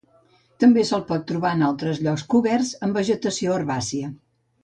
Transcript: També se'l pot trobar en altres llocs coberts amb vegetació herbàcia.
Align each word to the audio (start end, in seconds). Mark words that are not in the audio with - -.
També 0.61 0.85
se'l 0.91 1.03
pot 1.09 1.27
trobar 1.31 1.51
en 1.57 1.61
altres 1.67 2.01
llocs 2.07 2.25
coberts 2.35 2.73
amb 2.87 2.99
vegetació 3.01 3.53
herbàcia. 3.59 4.13